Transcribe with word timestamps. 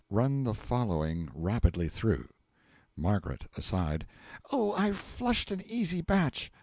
(Run 0.09 0.45
the 0.45 0.55
following 0.55 1.29
rapidly 1.31 1.87
through.) 1.87 2.29
M. 2.97 3.21
(Aside.) 3.55 4.07
Oh, 4.51 4.73
I've 4.73 4.97
flushed 4.97 5.51
an 5.51 5.61
easy 5.63 6.01
batch! 6.01 6.51